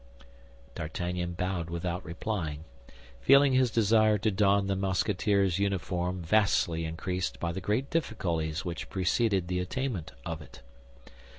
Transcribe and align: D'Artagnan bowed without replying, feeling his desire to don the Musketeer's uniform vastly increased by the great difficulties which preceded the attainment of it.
D'Artagnan 0.73 1.33
bowed 1.33 1.69
without 1.69 2.03
replying, 2.03 2.63
feeling 3.19 3.53
his 3.53 3.69
desire 3.69 4.17
to 4.17 4.31
don 4.31 4.65
the 4.65 4.75
Musketeer's 4.75 5.59
uniform 5.59 6.23
vastly 6.23 6.85
increased 6.85 7.39
by 7.39 7.51
the 7.51 7.61
great 7.61 7.91
difficulties 7.91 8.65
which 8.65 8.89
preceded 8.89 9.47
the 9.47 9.59
attainment 9.59 10.11
of 10.25 10.41
it. 10.41 10.63